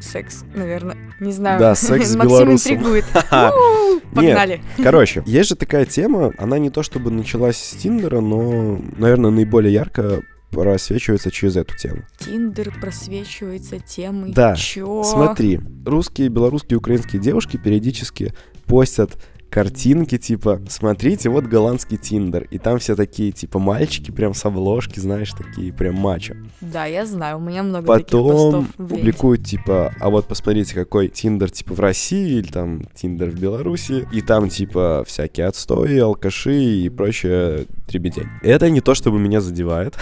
[0.00, 0.96] секс, наверное.
[1.20, 1.58] Не знаю.
[1.58, 3.04] Да, секс с Максим интригует.
[4.14, 4.62] Погнали.
[4.82, 9.72] Короче, есть же такая тема, она не то чтобы началась с Тиндера, но, наверное, наиболее
[9.72, 12.02] ярко просвечивается через эту тему.
[12.18, 14.32] Тиндер просвечивается темой.
[14.32, 14.54] Да.
[14.54, 15.02] Чё?
[15.02, 18.32] Смотри, русские, белорусские, украинские девушки периодически
[18.66, 19.10] постят
[19.54, 22.48] картинки, типа, смотрите, вот голландский Тиндер.
[22.50, 26.34] И там все такие, типа, мальчики прям с обложки, знаешь, такие прям мачо.
[26.60, 31.52] Да, я знаю, у меня много Потом таких публикуют, типа, а вот посмотрите, какой Тиндер,
[31.52, 34.08] типа, в России или там Тиндер в Беларуси.
[34.12, 38.26] И там, типа, всякие отстои, алкаши и прочее дребедень.
[38.42, 39.96] Это не то, чтобы меня задевает.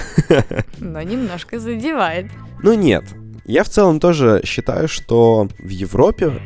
[0.79, 2.31] Но немножко задевает.
[2.63, 3.05] Ну нет.
[3.45, 6.41] Я в целом тоже считаю, что в Европе,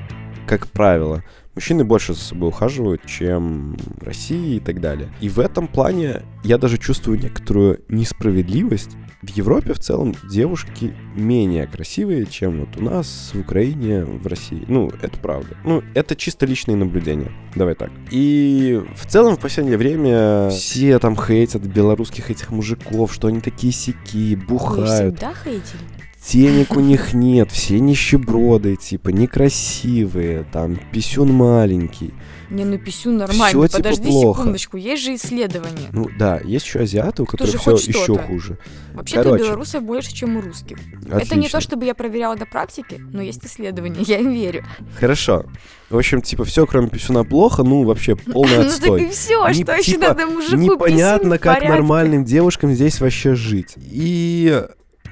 [0.49, 1.23] как правило,
[1.57, 5.09] Мужчины больше за собой ухаживают, чем в России и так далее.
[5.23, 8.91] И в этом плане я даже чувствую некоторую несправедливость.
[9.23, 14.67] В Европе в целом девушки менее красивые, чем вот у нас в Украине, в России.
[14.69, 15.57] Ну, это правда.
[15.65, 17.33] Ну, это чисто личные наблюдения.
[17.55, 17.91] Давай так.
[18.11, 23.73] И в целом в последнее время все там хейтят белорусских этих мужиков, что они такие
[23.73, 24.89] сики, бухают.
[24.89, 25.96] Вы всегда хейтили?
[26.33, 32.13] Денег у них нет, все нищеброды, типа, некрасивые, там, писюн маленький.
[32.51, 33.47] Не, ну писюн нормально.
[33.49, 34.41] Всё, типа, Подожди плохо.
[34.41, 35.89] секундочку, есть же исследования.
[35.93, 38.59] Ну да, есть еще азиаты, у которых все еще хуже.
[38.95, 40.79] Вообще-то белорусов больше, чем у русских.
[41.07, 41.49] Это не Отлично.
[41.51, 44.65] то, чтобы я проверяла на практике, но есть исследования, я им верю.
[44.99, 45.47] Хорошо.
[45.91, 49.09] В общем, типа, все, кроме писюна, плохо, ну, вообще, полный Ну так и отстой.
[49.11, 53.75] все, что еще типа, надо мужику Непонятно, как нормальным девушкам здесь вообще жить.
[53.77, 54.65] И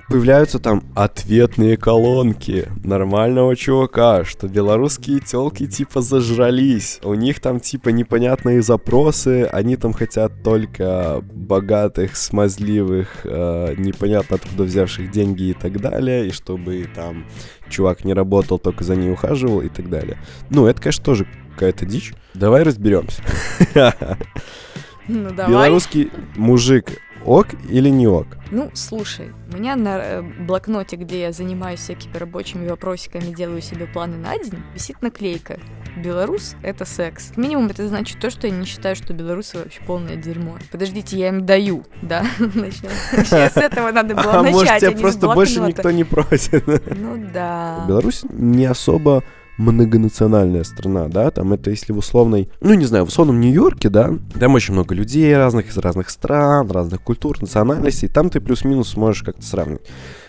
[0.09, 7.01] появляются там ответные колонки нормального чувака, что белорусские телки типа зажрались.
[7.03, 14.65] У них там типа непонятные запросы, они там хотят только богатых, смазливых, э, непонятно откуда
[14.65, 17.25] взявших деньги и так далее, и чтобы там
[17.69, 20.19] чувак не работал, только за ней ухаживал и так далее.
[20.51, 22.13] Ну, это, конечно, тоже какая-то дичь.
[22.35, 23.23] Давай разберемся.
[25.09, 25.51] Ну давай.
[25.51, 26.91] Белорусский мужик
[27.25, 28.27] ок или не ок?
[28.51, 33.87] Ну, слушай, у меня на э, блокноте, где я занимаюсь всякими рабочими вопросиками, делаю себе
[33.87, 35.59] планы на день, висит наклейка.
[35.97, 37.33] Белорус— это секс.
[37.37, 40.57] Минимум это значит то, что я не считаю, что белорусы вообще полное дерьмо.
[40.71, 42.25] Подождите, я им даю, да?
[42.39, 46.05] С этого надо было А начать, может, а тебя не с просто больше никто не
[46.05, 46.67] просит.
[46.97, 47.85] Ну да.
[47.87, 49.23] Беларусь не особо
[49.59, 54.13] многонациональная страна, да, там это если в условной, ну не знаю, в условном Нью-Йорке, да,
[54.39, 59.23] там очень много людей разных из разных стран, разных культур, национальностей, там ты плюс-минус можешь
[59.23, 59.87] как-то сравнивать.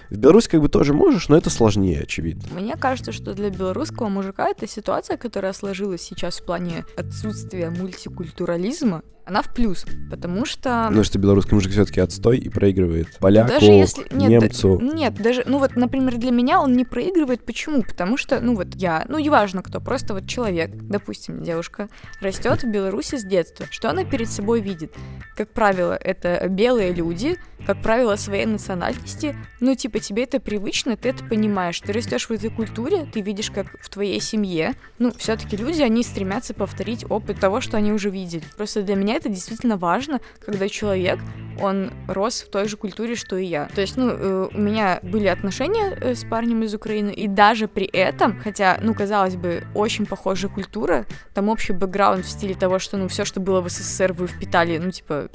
[0.10, 2.44] В Беларуси как бы тоже можешь, но это сложнее, очевидно.
[2.54, 9.02] Мне кажется, что для белорусского мужика эта ситуация, которая сложилась сейчас в плане отсутствия мультикультурализма,
[9.26, 10.86] она в плюс, потому что...
[10.88, 14.02] Потому что белорусский мужик все-таки отстой и проигрывает поляку, Даже если...
[14.12, 14.80] Нет, да- немцу.
[14.80, 17.46] нет, даже, ну вот, например, для меня он не проигрывает.
[17.46, 17.84] Почему?
[17.84, 21.90] Потому что, ну вот я, ну неважно кто, просто вот человек, допустим, девушка,
[22.22, 23.66] растет в Беларуси с детства.
[23.70, 24.94] Что она перед собой видит?
[25.36, 29.36] Как правило, это белые люди, как правило, своей национальности.
[29.60, 31.80] Ну, типа, тебе это привычно, ты это понимаешь.
[31.80, 34.74] Ты растешь в этой культуре, ты видишь, как в твоей семье.
[35.00, 38.44] Ну, все-таки люди, они стремятся повторить опыт того, что они уже видели.
[38.56, 41.20] Просто для меня это действительно важно, когда человек,
[41.60, 43.68] он рос в той же культуре, что и я.
[43.74, 47.68] То есть, ну, э, у меня были отношения э, с парнем из Украины, и даже
[47.68, 52.80] при этом, хотя, ну, казалось бы, очень похожая культура, там общий бэкграунд в стиле того,
[52.80, 55.30] что, ну, все, что было в СССР, вы впитали, ну, типа,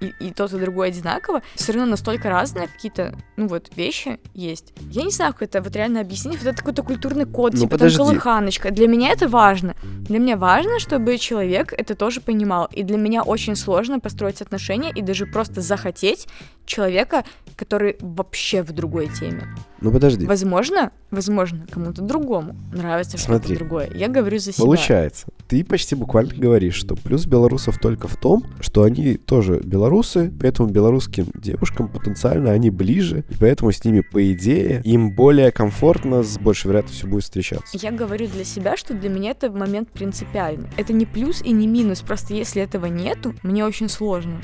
[0.00, 4.72] и, и тот, и другой одинаково, все равно настолько разные какие-то, ну вот, вещи есть.
[4.90, 6.38] Я не знаю, как это вот реально объяснить.
[6.38, 7.98] Вот это какой-то культурный код, Ну, типа подожди.
[7.98, 8.70] там колыханочка.
[8.70, 9.74] Для меня это важно.
[9.82, 12.68] Для меня важно, чтобы человек это тоже понимал.
[12.72, 16.26] И для меня очень сложно построить отношения и даже просто захотеть
[16.70, 17.24] человека,
[17.56, 19.46] который вообще в другой теме.
[19.82, 23.90] Ну подожди, Возможно, возможно, кому-то другому нравится что-то другое.
[23.94, 24.64] Я говорю за себя.
[24.64, 30.32] Получается, ты почти буквально говоришь, что плюс белорусов только в том, что они тоже белорусы,
[30.40, 36.22] поэтому белорусским девушкам потенциально они ближе, и поэтому с ними, по идее, им более комфортно,
[36.22, 37.76] с большей вероятностью будет встречаться.
[37.78, 40.68] Я говорю для себя, что для меня это момент принципиальный.
[40.76, 44.40] Это не плюс и не минус, просто если этого нету, мне очень сложно.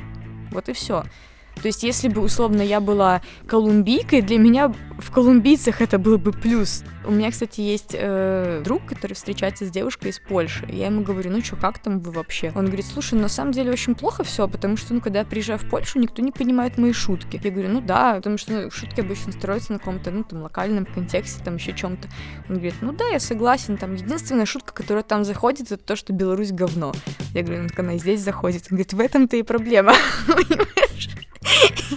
[0.51, 1.05] Вот и все.
[1.63, 6.33] То есть, если бы, условно, я была колумбийкой, для меня в колумбийцах это был бы
[6.33, 6.85] плюс.
[7.07, 10.67] У меня, кстати, есть э, друг, который встречается с девушкой из Польши.
[10.69, 12.53] Я ему говорю, ну что, как там вы вообще?
[12.57, 15.25] Он говорит, слушай, ну, на самом деле очень плохо все, потому что, ну, когда я
[15.25, 17.41] приезжаю в Польшу, никто не понимает мои шутки.
[17.43, 20.85] Я говорю, ну да, потому что ну, шутки обычно строятся на каком-то, ну, там, локальном
[20.85, 22.09] контексте, там, еще чем-то.
[22.49, 26.13] Он говорит, ну да, я согласен, там, единственная шутка, которая там заходит, это то, что
[26.13, 26.93] Беларусь говно.
[27.35, 28.65] Я говорю, ну, так она и здесь заходит.
[28.71, 29.95] Он говорит, в этом-то и проблема.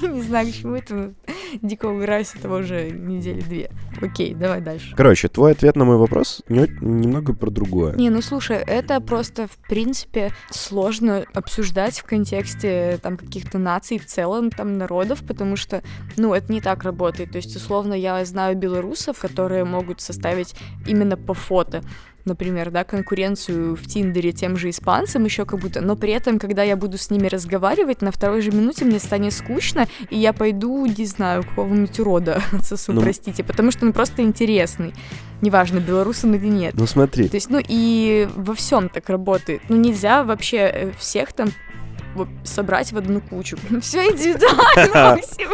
[0.02, 1.13] Не знаю, к чему это,
[1.62, 3.72] дико угораю с этого уже недели две.
[4.02, 4.95] Окей, давай дальше.
[5.00, 7.96] Короче, твой ответ на мой вопрос не- немного про другое.
[7.96, 14.06] Не, ну слушай, это просто, в принципе, сложно обсуждать в контексте там каких-то наций в
[14.06, 15.84] целом, там народов, потому что,
[16.18, 17.32] ну, это не так работает.
[17.32, 20.54] То есть, условно, я знаю белорусов, которые могут составить
[20.86, 21.82] именно по фото
[22.30, 26.63] например, да, конкуренцию в Тиндере тем же испанцам еще как будто, но при этом, когда
[26.63, 30.86] я буду с ними разговаривать, на второй же минуте мне станет скучно, и я пойду,
[30.86, 33.02] не знаю, какого-нибудь урода отсосу, Ну.
[33.02, 34.94] простите, потому что он просто интересный.
[35.42, 36.74] Неважно, белорус он или нет.
[36.78, 39.62] Ну смотри, То есть, ну и во всем так работает.
[39.70, 41.50] Ну нельзя вообще э, всех там
[42.44, 43.58] собрать в одну кучу.
[43.82, 45.50] Все индивидуально, Максим.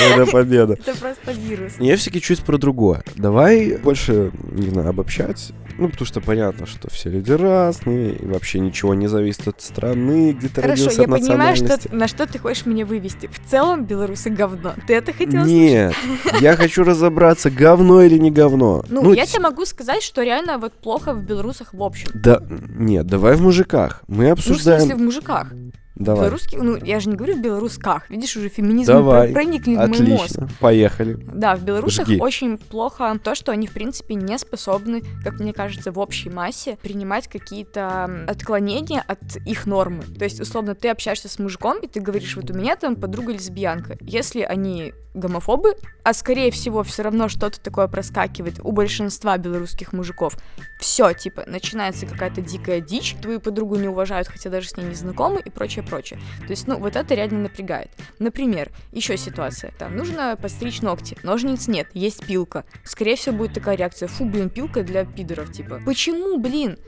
[0.00, 0.74] Это победа.
[0.74, 1.72] Это просто вирус.
[1.78, 3.02] Я все-таки чуть про другое.
[3.16, 5.52] Давай больше, не знаю, обобщать.
[5.76, 10.32] Ну, потому что понятно, что все люди разные, и вообще ничего не зависит от страны,
[10.32, 13.26] где ты Хорошо, родился, я от понимаю, что, на что ты хочешь меня вывести.
[13.26, 14.74] В целом белорусы говно.
[14.86, 15.92] Ты это хотел Нет,
[16.40, 18.84] я хочу разобраться, говно или не говно.
[18.88, 22.08] Ну, я т- тебе могу сказать, что реально вот плохо в белорусах в общем.
[22.14, 24.02] Да, нет, давай в мужиках.
[24.06, 24.80] Мы Ну, в обсуждаем...
[24.80, 25.48] смысле, в мужиках.
[25.94, 26.22] Давай.
[26.22, 29.32] Белорусских, ну, я же не говорю в белорусках, видишь, уже феминизм Давай.
[29.32, 30.02] проникли в мой мозг.
[30.02, 30.48] Отлично.
[30.58, 31.18] Поехали.
[31.32, 32.18] Да, в белорусах Жги.
[32.18, 36.78] очень плохо то, что они, в принципе, не способны, как мне кажется, в общей массе
[36.82, 40.02] принимать какие-то отклонения от их нормы.
[40.18, 43.32] То есть, условно, ты общаешься с мужиком, и ты говоришь, вот у меня там подруга
[43.32, 43.96] лесбиянка.
[44.00, 50.36] Если они гомофобы, а скорее всего все равно что-то такое проскакивает у большинства белорусских мужиков,
[50.78, 54.94] все, типа, начинается какая-то дикая дичь, твою подругу не уважают, хотя даже с ней не
[54.94, 56.20] знакомы и прочее, прочее.
[56.40, 57.90] То есть, ну, вот это реально напрягает.
[58.18, 59.72] Например, еще ситуация.
[59.78, 62.64] Там нужно постричь ногти, ножниц нет, есть пилка.
[62.84, 64.06] Скорее всего, будет такая реакция.
[64.08, 65.80] Фу, блин, пилка для пидоров, типа.
[65.86, 66.78] Почему, блин?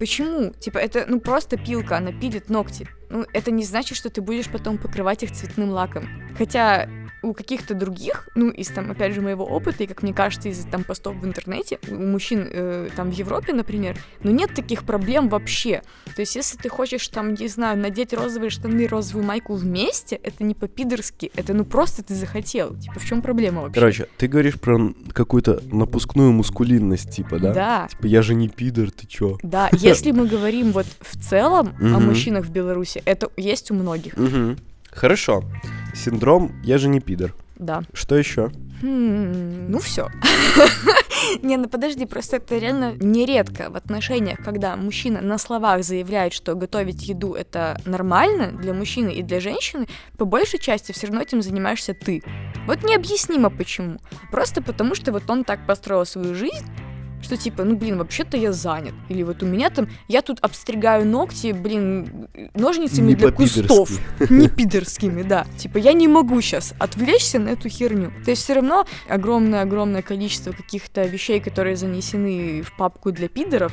[0.00, 0.50] Почему?
[0.50, 2.88] Типа, это, ну, просто пилка, она пилит ногти.
[3.08, 6.08] Ну, это не значит, что ты будешь потом покрывать их цветным лаком.
[6.36, 6.88] Хотя
[7.24, 10.64] у каких-то других, ну, из там, опять же, моего опыта, и, как мне кажется, из
[10.70, 15.28] там постов в интернете, у мужчин э, там в Европе, например, ну, нет таких проблем
[15.28, 15.82] вообще.
[16.14, 20.44] То есть, если ты хочешь там, не знаю, надеть розовые штаны розовую майку вместе, это
[20.44, 22.76] не по-пидорски, это ну просто ты захотел.
[22.76, 23.80] Типа, в чем проблема вообще?
[23.80, 27.52] Короче, ты говоришь про какую-то напускную мускулинность, типа, да?
[27.52, 27.88] Да.
[27.90, 29.38] Типа, я же не пидор, ты чё?
[29.42, 34.14] Да, если мы говорим вот в целом о мужчинах в Беларуси, это есть у многих.
[34.90, 35.42] Хорошо.
[35.94, 37.34] Синдром «я же не пидор».
[37.56, 37.82] да.
[37.92, 38.50] Что еще?
[38.82, 40.08] Хм, ну все.
[41.42, 46.54] Не, ну подожди, просто это реально нередко в отношениях, когда мужчина на словах заявляет, что
[46.54, 49.86] готовить еду это нормально для мужчины и для женщины,
[50.18, 52.22] по большей части все равно этим занимаешься ты.
[52.66, 53.98] Вот необъяснимо почему.
[54.30, 56.66] Просто потому, что вот он так построил свою жизнь,
[57.24, 58.94] что типа, ну блин, вообще-то я занят.
[59.08, 63.90] Или вот у меня там, я тут обстригаю ногти, блин, ножницами Не для кустов.
[64.30, 65.46] Не пидорскими, да.
[65.56, 68.12] Типа, я не могу сейчас отвлечься на эту херню.
[68.24, 73.72] То есть все равно огромное-огромное количество каких-то вещей, которые занесены в папку для пидоров,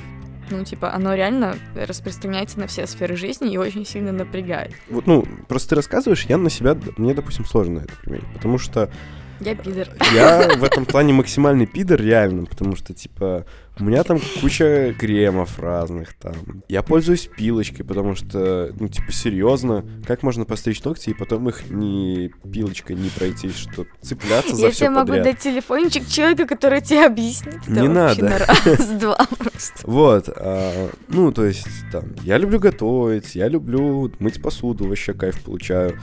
[0.49, 4.73] ну, типа, оно реально распространяется на все сферы жизни и очень сильно напрягает.
[4.89, 8.91] Вот, ну, просто ты рассказываешь, я на себя, мне, допустим, сложно это применить, потому что
[9.41, 9.87] Я пидор.
[10.13, 13.45] я в этом плане максимальный пидор, реально, потому что, типа,
[13.79, 16.33] у меня там куча кремов разных там.
[16.67, 21.69] Я пользуюсь пилочкой, потому что, ну, типа, серьезно, как можно постричь ногти и потом их
[21.69, 25.23] не пилочкой не пройтись, что цепляться за Я все тебе могу подряд.
[25.25, 27.67] дать телефончик человека, который тебе объяснит.
[27.67, 28.23] Не надо.
[28.23, 29.73] на раз-два просто.
[29.83, 35.41] Вот, а, ну, то есть, там, я люблю готовить, я люблю мыть посуду, вообще кайф
[35.41, 35.97] получаю.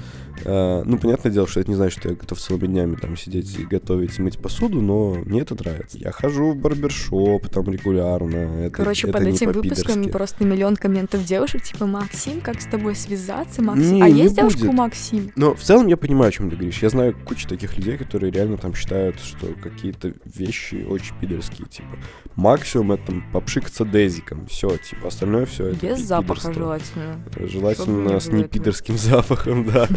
[0.44, 3.58] А, ну, понятное дело, что это не значит, что я готов целыми днями там сидеть
[3.58, 5.98] и готовить и мыть посуду, но мне это нравится.
[5.98, 8.36] Я хожу в барбершоп там регулярно.
[8.66, 12.66] Это, Короче, это под не этим выпуском просто миллион комментов девушек, типа, Максим, как с
[12.66, 13.94] тобой связаться, Максим?
[13.94, 14.70] Не, а не есть девушка будет.
[14.70, 15.32] у Максим?
[15.36, 16.82] Но в целом я понимаю, о чем ты говоришь.
[16.82, 21.66] Я знаю кучу таких людей, которые реально там считают, что какие-то вещи очень пидорские.
[21.68, 21.98] Типа,
[22.36, 24.46] максимум это там попшикаться дезиком.
[24.46, 27.20] Все, типа, остальное все это Без запаха желательно.
[27.36, 28.38] Не Желательно с этого.
[28.38, 29.88] непидорским запахом, да.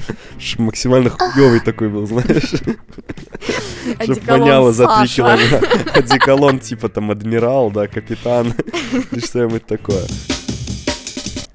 [0.58, 2.54] Максимально хуёвый такой был, знаешь.
[3.93, 5.91] Чтоб Одеколон воняло за три километра.
[5.93, 8.47] Одеколон типа там адмирал, да, капитан.
[9.12, 10.06] Или что-нибудь такое.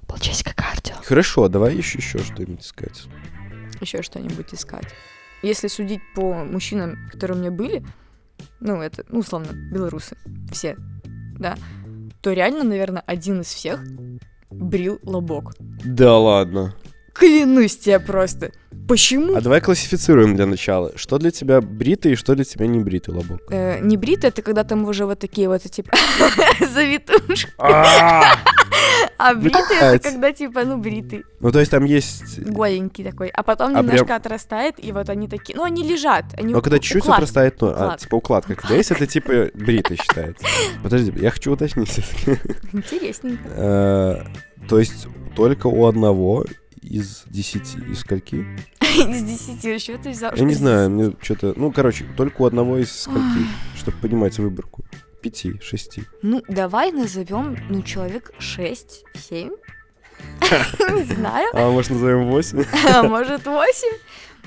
[0.07, 0.95] Полчасика кардио.
[1.05, 3.05] Хорошо, давай еще еще что-нибудь искать.
[3.81, 4.87] Еще что-нибудь искать.
[5.43, 7.85] Если судить по мужчинам, которые у меня были,
[8.61, 10.17] ну, это, ну, условно, белорусы,
[10.51, 10.77] все,
[11.39, 11.57] да,
[12.23, 13.81] то реально, наверное, один из всех
[14.51, 15.55] брил лобок.
[15.85, 16.75] Да ладно.
[17.19, 18.51] Клянусь тебе просто.
[18.89, 19.35] Почему?
[19.35, 20.93] А давай классифицируем для начала.
[20.97, 23.41] Что для тебя бритый и что для тебя не бритый лобок?
[23.51, 25.91] Э, не бритый, это когда там уже вот такие вот, типа,
[26.73, 27.49] завитушки.
[27.59, 28.35] А,
[29.19, 32.39] А бритый это когда, типа, ну, бритый, Ну, то есть там есть...
[32.41, 33.29] голенький такой.
[33.29, 36.25] А потом А немножко отрастает, и вот они такие, ну, они лежат.
[36.41, 38.55] Но когда у- чуть-чуть отрастает, ну, а, типа укладка.
[38.55, 40.45] Когда есть, это типа бритый считается.
[40.83, 41.99] Подожди, я хочу уточнить.
[42.73, 43.43] Интересненько.
[43.49, 44.25] Э,
[44.69, 46.45] То есть только у одного
[46.87, 48.47] из десяти, из скольки?
[48.81, 50.33] Из десяти еще ты взял.
[50.35, 51.53] Я не знаю, мне что-то...
[51.57, 53.47] Ну, короче, только у одного из скольки,
[53.77, 54.85] чтобы понимать выборку.
[55.21, 56.05] Пяти, шести.
[56.23, 59.05] Ну, давай назовем, ну, человек 6-7.
[60.95, 61.51] Не знаю.
[61.53, 62.65] А может, назовем восемь?
[62.89, 63.89] А может, 8.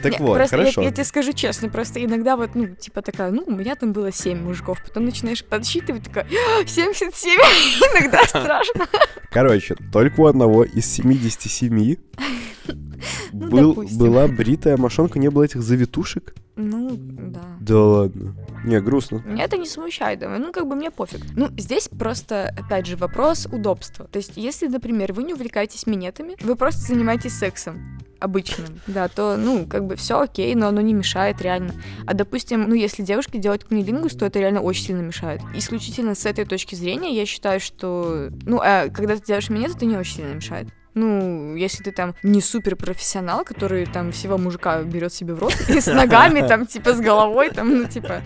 [0.01, 0.81] Так Не, вот, просто я- хорошо.
[0.81, 4.11] Я, тебе скажу честно, просто иногда вот, ну, типа такая, ну, у меня там было
[4.11, 7.31] 7 мужиков, потом начинаешь подсчитывать, такая, «А, 77,
[7.99, 8.87] иногда страшно.
[9.31, 11.95] Короче, только у одного из 77
[13.31, 16.33] Ну, был, была бритая мошонка, не было этих завитушек?
[16.55, 17.41] Ну, да.
[17.61, 18.35] Да ладно.
[18.63, 19.21] Не, грустно.
[19.25, 21.21] Меня это не смущает, ну, как бы мне пофиг.
[21.35, 24.05] Ну, здесь просто, опять же, вопрос удобства.
[24.05, 29.37] То есть, если, например, вы не увлекаетесь минетами, вы просто занимаетесь сексом обычным, да, то,
[29.37, 31.73] ну, как бы все окей, но оно не мешает реально.
[32.05, 35.41] А, допустим, ну, если девушки делают кунилингус, то это реально очень сильно мешает.
[35.55, 39.85] Исключительно с этой точки зрения я считаю, что, ну, а когда ты делаешь минет, это
[39.85, 40.67] не очень сильно мешает.
[40.99, 45.55] Ну, если ты там не супер профессионал, который там всего мужика берет себе в рот
[45.69, 48.21] и с ногами, там, типа, с головой, там, ну, типа,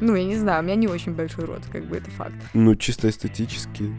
[0.00, 2.34] ну, я не знаю, у меня не очень большой рот, как бы это факт.
[2.54, 3.94] Ну, чисто эстетически.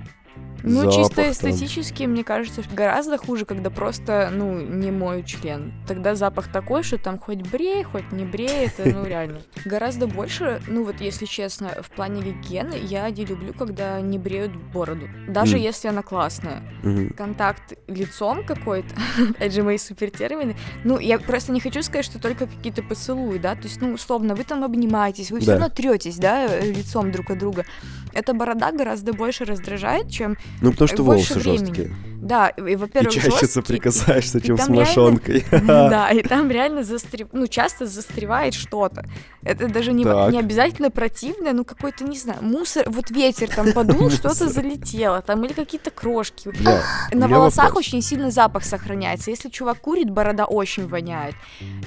[0.63, 1.31] Ну, запах чисто там.
[1.31, 5.73] эстетически, мне кажется, гораздо хуже, когда просто, ну, не мой член.
[5.87, 9.41] Тогда запах такой, что там хоть брей, хоть не брей, это, ну, реально.
[9.65, 14.55] Гораздо больше, ну, вот, если честно, в плане гигиены я не люблю, когда не бреют
[14.55, 15.07] бороду.
[15.27, 15.63] Даже М.
[15.63, 16.61] если она классная.
[16.83, 17.09] Мгм.
[17.11, 18.89] Контакт лицом какой-то,
[19.31, 20.55] опять же, мои супертермины.
[20.83, 24.35] Ну, я просто не хочу сказать, что только какие-то поцелуи, да, то есть, ну, условно,
[24.35, 25.53] вы там обнимаетесь, вы все Да.
[25.53, 27.65] равно третесь, да, э, лицом друг от друга.
[28.13, 31.65] Эта борода гораздо больше раздражает, чем Ну, потому что больше волосы времени.
[31.65, 31.91] жесткие.
[32.21, 35.45] Да, и, И во-первых, чаще жёсткий, соприкасаешься, и чем с там реально- мошонкой.
[35.65, 37.29] Да, и там реально застрев...
[37.31, 39.05] ну, часто застревает что-то.
[39.43, 40.31] Это даже не, Так.
[40.31, 45.43] не обязательно противное, ну какой-то, не знаю, мусор, вот ветер там подул, что-то залетело, там
[45.45, 46.49] или какие-то крошки.
[46.49, 47.87] У На волосах вопрос.
[47.87, 49.31] очень сильно запах сохраняется.
[49.31, 51.33] Если чувак курит, борода очень воняет.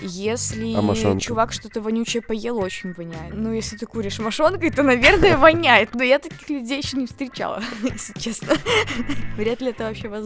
[0.03, 3.35] Если А чувак что-то вонючее поел, очень воняет.
[3.35, 5.95] Ну, если ты куришь мошонкой, то, наверное, воняет.
[5.95, 8.55] Но я таких людей еще не встречала, если честно.
[9.37, 10.24] Вряд ли это вообще возможно.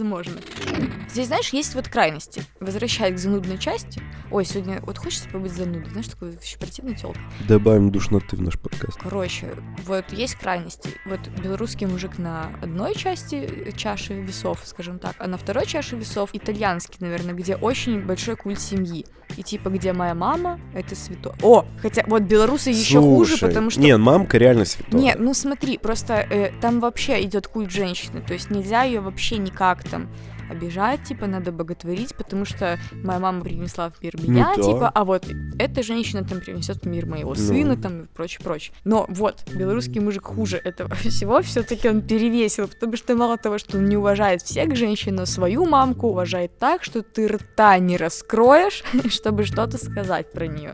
[1.10, 2.44] Здесь, знаешь, есть вот крайности.
[2.60, 4.02] Возвращаясь к занудной части.
[4.30, 5.90] Ой, сегодня вот хочется побыть занудой.
[5.90, 7.20] Знаешь, такой вообще противный тёлка.
[7.48, 8.98] Добавим душноты в наш подкаст.
[9.00, 9.54] Короче,
[9.86, 10.90] вот есть крайности.
[11.06, 16.30] Вот белорусский мужик на одной части чаши весов, скажем так, а на второй чаше весов
[16.32, 19.06] итальянский, наверное, где очень большой культ семьи.
[19.36, 21.34] И типа, где моя мама, это свято.
[21.42, 23.80] О, хотя вот белорусы еще хуже, потому что...
[23.80, 25.00] Не, мамка реально святая.
[25.00, 29.38] Нет, ну смотри, просто э, там вообще идет культ женщины, то есть нельзя ее вообще
[29.38, 30.08] никак там
[30.50, 34.62] обижать, типа, надо боготворить, потому что моя мама принесла в мир меня, да.
[34.62, 35.26] типа, а вот
[35.58, 37.34] эта женщина там принесет в мир моего Ну.
[37.34, 38.74] сына, там, и прочее, прочее.
[38.84, 43.78] Но вот, белорусский мужик хуже этого всего, все-таки он перевесил, потому что мало того, что
[43.78, 48.82] он не уважает всех женщин, но свою мамку уважает так, что ты рта не раскроешь,
[49.08, 50.72] чтобы что-то сказать про нее.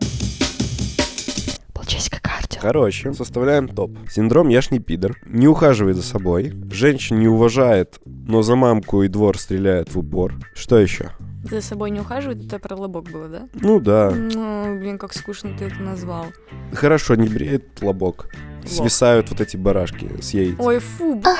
[2.65, 3.91] Короче, составляем топ.
[4.09, 5.19] Синдром «я ж не пидор».
[5.27, 6.51] Не ухаживает за собой.
[6.73, 10.33] Женщин не уважает, но за мамку и двор стреляет в упор.
[10.55, 11.11] Что еще?
[11.51, 13.49] За собой не ухаживает, это про лобок было, да?
[13.55, 14.11] Ну да.
[14.11, 16.27] Ну, блин, как скучно ты это назвал.
[16.73, 18.29] Хорошо, не бреет лобок.
[18.67, 20.57] Свисают вот эти барашки с яиц.
[20.59, 21.37] Ой, фу, бля,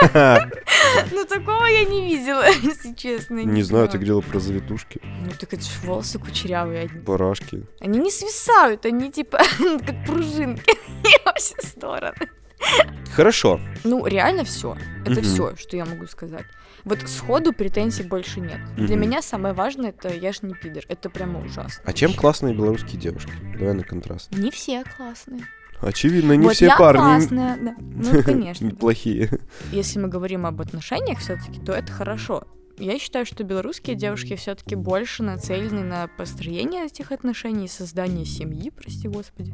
[1.12, 3.44] ну такого я не видела, если честно.
[3.44, 6.88] Не знаю, ты говорила про завитушки, Ну так это ж волосы кучерявые.
[6.88, 7.66] Барашки.
[7.80, 9.38] они не свисают, они типа
[9.86, 10.74] как пружинки
[11.24, 12.16] во все стороны.
[13.14, 13.60] Хорошо.
[13.84, 14.76] Ну, реально все.
[15.04, 16.44] Это все, что я могу сказать.
[16.84, 18.60] Вот сходу претензий больше нет.
[18.76, 20.84] Для меня самое важное это я ж не пидор.
[20.88, 21.82] Это прямо ужасно.
[21.84, 23.32] А чем классные белорусские девушки?
[23.58, 24.30] Давай на контраст.
[24.32, 25.42] Не все классные.
[25.80, 27.74] Очевидно, не вот все я парни классная, да.
[27.78, 28.64] Ну, конечно.
[28.64, 29.30] неплохие.
[29.70, 32.44] Если мы говорим об отношениях все-таки, то это хорошо.
[32.78, 39.08] Я считаю, что белорусские девушки все-таки больше нацелены на построение этих отношений, создание семьи, прости
[39.08, 39.52] господи,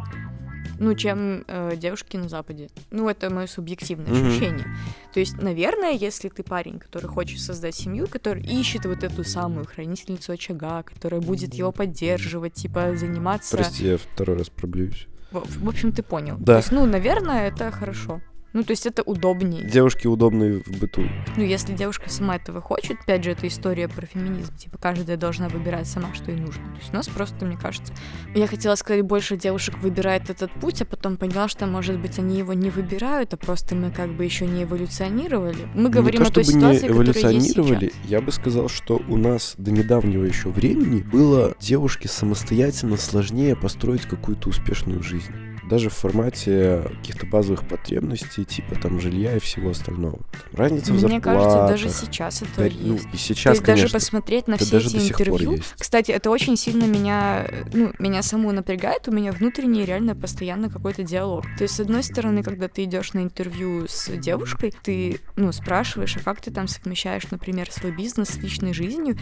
[0.79, 2.69] ну, чем э, девушки на Западе.
[2.91, 4.29] Ну, это мое субъективное Мгм.
[4.29, 4.67] ощущение.
[5.13, 9.67] То есть, наверное, если ты парень, который хочет создать семью, который ищет вот эту самую
[9.67, 13.57] хранительницу очага, которая будет его поддерживать, типа заниматься...
[13.57, 15.07] Прости, я второй раз проблююсь.
[15.31, 16.37] В, в общем, ты понял.
[16.39, 16.55] Да.
[16.55, 18.21] То есть, ну, наверное, это хорошо.
[18.55, 19.69] Ну, то есть это удобнее.
[19.69, 21.03] Девушки удобные в быту.
[21.37, 24.55] Ну, если девушка сама этого хочет, опять же, это история про феминизм.
[24.57, 26.63] Типа, каждая должна выбирать сама, что ей нужно.
[26.63, 27.93] То есть у нас просто, мне кажется...
[28.33, 32.39] Я хотела сказать, больше девушек выбирает этот путь, а потом поняла, что, может быть, они
[32.39, 35.69] его не выбирают, а просто мы как бы еще не эволюционировали.
[35.75, 38.11] Мы говорим не о то, той чтобы ситуации, не которая есть эволюционировали, сейчас.
[38.11, 44.03] я бы сказал, что у нас до недавнего еще времени было девушке самостоятельно сложнее построить
[44.03, 45.33] какую-то успешную жизнь.
[45.69, 50.19] Даже в формате каких-то базовых потребностей, типа там жилья и всего остального.
[50.19, 52.15] Там разница в Мне кажется, даже зарплатах.
[52.15, 52.81] сейчас это Да, есть.
[52.83, 55.53] ну, и То сейчас, есть даже конечно, посмотреть на все даже эти интервью.
[55.53, 55.75] есть.
[55.79, 61.03] Кстати, это очень сильно меня, ну, меня саму напрягает, у меня внутренний реально постоянно какой-то
[61.03, 61.45] диалог.
[61.57, 66.17] То есть, с одной стороны, когда ты идешь на интервью с девушкой, ты, ну, спрашиваешь,
[66.17, 69.17] а как ты там совмещаешь, например, свой бизнес с личной жизнью,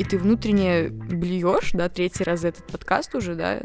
[0.00, 3.60] и ты внутренне блюешь, да, третий раз за этот подкаст уже, да,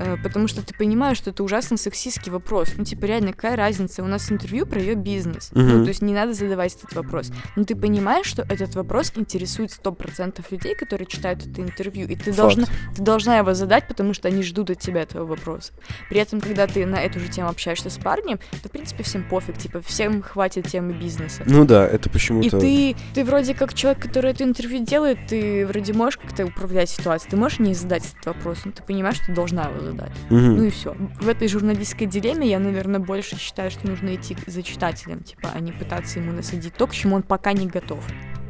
[0.00, 2.70] э, потому что ты понимаешь, что это ужасно сексистский вопрос.
[2.76, 4.02] Ну, типа, реально, какая разница?
[4.02, 5.50] У нас интервью про ее бизнес.
[5.52, 5.82] Ну, Мгм.
[5.84, 7.30] то есть не надо задавать этот вопрос.
[7.54, 12.32] Но ты понимаешь, что этот вопрос интересует 100% людей, которые читают это интервью, и ты
[12.32, 12.36] Факт.
[12.36, 12.64] должна,
[12.96, 15.72] ты должна его задать, потому что они ждут от тебя этого вопроса.
[16.10, 19.22] При этом, когда ты на эту же тему общаешься с парнем, то, в принципе, всем
[19.28, 21.44] пофиг, типа, всем хватит темы бизнеса.
[21.46, 22.58] Ну да, это И почему-то...
[22.58, 27.30] ты, ты вроде как человек, который это интервью делает, ты вроде можешь как-то управлять ситуацией,
[27.30, 30.12] ты можешь не задать этот вопрос, но ты понимаешь, что ты должна его задать.
[30.30, 30.56] Мгм.
[30.56, 30.96] Ну и все.
[31.20, 35.60] В этой журналистской дилемме я, наверное, больше считаю, что нужно идти за читателем, типа, а
[35.60, 38.04] не пытаться ему насадить то, к чему он пока не готов.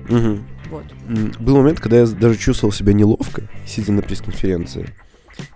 [0.08, 0.46] Мгм.
[0.70, 0.84] Вот.
[1.38, 4.94] Был момент, когда я даже чувствовал себя неловко, сидя на пресс-конференции.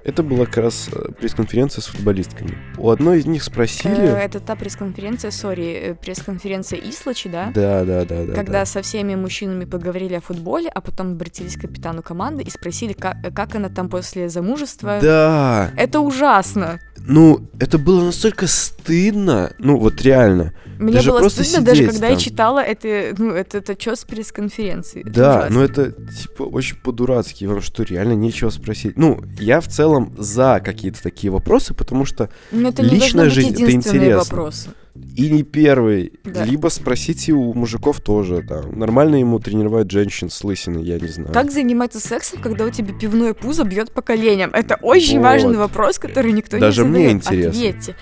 [0.05, 2.57] Это была как раз э, пресс-конференция с футболистками.
[2.77, 4.23] У одной из них Э, спросили...
[4.25, 7.53] Это та пресс-конференция, сори, э, пресс-конференция Ислачи, да?
[7.55, 8.35] Да, да, да, да.
[8.35, 8.67] Когда да.
[8.67, 13.17] со всеми мужчинами поговорили о футболе, а потом обратились к капитану команды и спросили, как,
[13.35, 14.99] как она там после замужества.
[15.03, 16.81] Да, Это ужасно.
[16.99, 20.53] ну, это было настолько стыдно, ну, вот реально.
[20.79, 22.23] Мне Даже было просто стыдно, даже когда я там.
[22.23, 25.05] читала это, ну, это, это что с пресс-конференции.
[25.07, 27.45] Да, но это, типа, очень по-дурацки.
[27.45, 28.97] Вам что, реально нечего спросить?
[28.97, 33.55] Ну, я в целом за какие-то такие вопросы, потому что Но это не личная жизнь—
[33.63, 34.19] это интересно.
[34.19, 34.69] вопрос.
[35.17, 36.13] и не первый.
[36.25, 36.45] Да.
[36.45, 38.79] Либо спросите у мужиков тоже, там.
[38.79, 41.33] Нормально ему тренировать женщин с лысиной, я не знаю.
[41.33, 44.51] Как заниматься сексом, когда у тебя пивное пузо бьет по коленям?
[44.53, 45.25] Это очень Вот.
[45.25, 47.15] важный вопрос, который никто Даже не мне задает.
[47.23, 47.49] интересно.
[47.51, 47.97] Ответьте.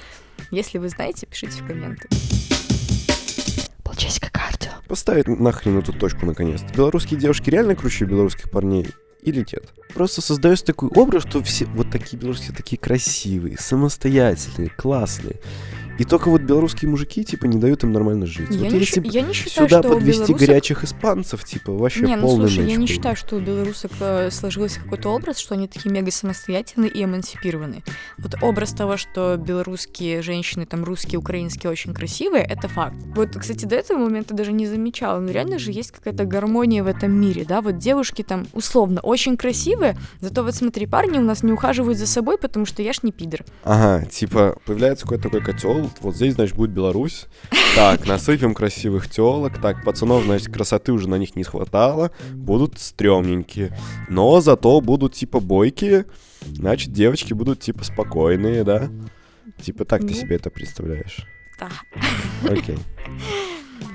[0.51, 2.09] Если вы знаете, пишите в комменты.
[3.85, 4.71] Полчасика кардио.
[4.89, 6.73] Поставить нахрен эту точку наконец-то.
[6.75, 8.87] Белорусские девушки реально круче белорусских парней?
[9.23, 9.65] Или нет?
[9.95, 15.37] Просто создается такой образ, что все вот такие белорусские такие красивые, самостоятельные, классные.
[16.01, 18.49] И только вот белорусские мужики, типа, не дают им нормально жить.
[18.49, 20.49] Я, вот не, если я не считаю, сюда что подвести белорусов...
[20.49, 24.81] горячих испанцев, типа, вообще Не, ну слушай, я не считаю, что у белорусок э, сложился
[24.81, 27.83] какой-то образ, что они такие мега самостоятельные и эмансипированные.
[28.17, 32.97] Вот образ того, что белорусские женщины, там русские, украинские очень красивые, это факт.
[33.15, 36.87] Вот, кстати, до этого момента даже не замечала, но реально же есть какая-то гармония в
[36.87, 41.43] этом мире, да, вот девушки там условно очень красивые, зато вот смотри, парни у нас
[41.43, 43.45] не ухаживают за собой, потому что я ж не пидор.
[43.65, 47.27] Ага, типа, появляется какой-то такой котел, вот здесь, значит, будет Беларусь.
[47.77, 49.61] Так, насыпем красивых телок.
[49.61, 52.11] Так, пацанов, значит, красоты уже на них не хватало.
[52.33, 53.77] Будут стрёмненькие.
[54.09, 56.07] Но зато будут, типа, бойкие.
[56.47, 58.89] Значит, девочки будут, типа, спокойные, да?
[59.61, 60.15] Типа, так ты Ну.
[60.15, 61.27] себе это представляешь?
[61.59, 61.69] Да.
[62.49, 62.79] Окей.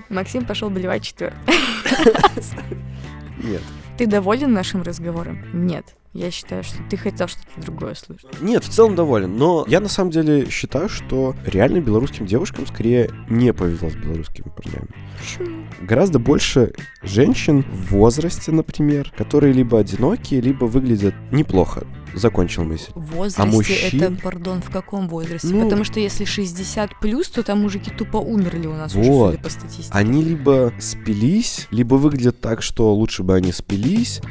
[0.10, 1.38] Максим пошел блевать четвертый.
[3.44, 3.62] Нет.
[3.98, 5.40] Ты доволен нашим разговором?
[5.54, 5.96] Нет.
[6.16, 8.42] Я считаю, что ты хотел что-то другое слышать.
[8.42, 9.36] Нет, в целом доволен.
[9.36, 14.48] Но я на самом деле считаю, что реально белорусским девушкам скорее не повезло с белорусскими
[14.48, 14.88] парнями.
[15.20, 15.68] Почему?
[15.82, 21.86] Гораздо больше женщин в возрасте, например, которые либо одинокие, либо выглядят неплохо.
[22.16, 22.92] Закончил мысль.
[22.96, 24.02] В возрасте А мужчин?
[24.02, 25.48] это, пардон, в каком возрасте?
[25.50, 29.32] Ну- Потому что если 60 плюс, то там мужики тупо умерли у нас уже, Вот.
[29.34, 29.90] судя по статистике.
[29.92, 34.22] Они либо спились, либо выглядят так, что лучше бы они спились,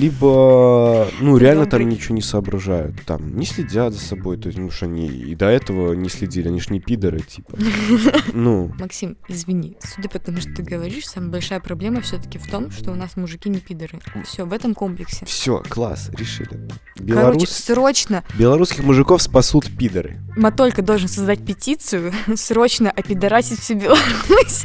[0.00, 3.02] либо, ну, реально там при- ничего не соображают.
[3.04, 6.48] Там не следят за собой, то есть, ну, что они и до этого не следили,
[6.48, 7.56] они ж не пидоры, типа.
[8.32, 12.70] Ну, Максим, извини, судя по тому, что ты говоришь, самая большая проблема все-таки в том,
[12.70, 13.98] что у нас мужики не пидоры.
[14.24, 15.26] Все, в этом комплексе.
[15.26, 16.68] все, класс, решили.
[17.10, 17.50] Короче, Белорус...
[17.50, 20.18] срочно Белорусских мужиков спасут пидоры.
[20.36, 24.64] Матолька должен создать петицию, срочно опидорасить всю Беларусь,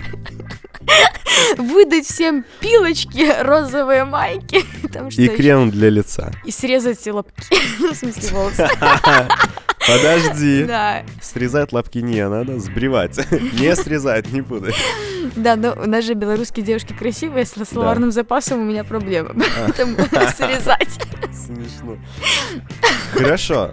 [1.57, 6.31] выдать всем пилочки, розовые майки, там И крем для лица.
[6.45, 8.69] и срезать лобки, ну, в смысле волосы.
[9.87, 10.65] Подожди.
[10.67, 13.17] Да, Срезать лапки не надо, сбривать.
[13.59, 14.71] Не срезать не буду.
[15.35, 19.29] да, но у нас же белорусские девушки красивые, с словарным запасом у меня проблема,
[19.65, 19.97] поэтому
[20.35, 20.99] срезать.
[21.33, 21.97] Смешно.
[23.13, 23.71] Хорошо.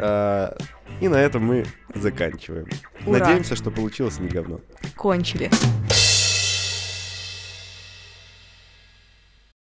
[0.00, 0.56] А,
[1.00, 2.66] И на этом мы заканчиваем.
[3.06, 3.18] Ура.
[3.20, 4.60] Надеемся, что получилось не говно.
[4.96, 5.50] Кончили.